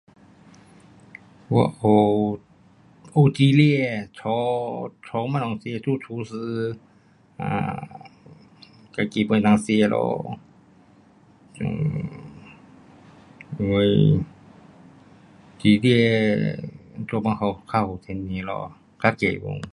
[1.53, 1.79] 我学，
[3.13, 6.75] 学煮吃，炒，炒东西吃，做厨师
[7.37, 7.77] um
[8.93, 10.39] 自己 pun 能够吃咯
[11.59, 11.65] ，um
[13.59, 14.19] 因为
[15.59, 15.85] 煮吃，
[17.07, 17.39] 怎么讲
[17.71, 18.71] 较好赚吃咯。
[19.01, 19.61] 较多